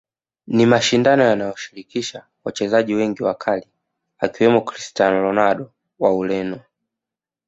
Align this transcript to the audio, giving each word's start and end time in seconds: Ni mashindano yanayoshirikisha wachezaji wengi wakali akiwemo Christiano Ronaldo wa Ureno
Ni 0.47 0.65
mashindano 0.65 1.23
yanayoshirikisha 1.23 2.25
wachezaji 2.43 2.93
wengi 2.95 3.23
wakali 3.23 3.67
akiwemo 4.19 4.61
Christiano 4.61 5.21
Ronaldo 5.23 5.71
wa 5.99 6.15
Ureno 6.17 6.59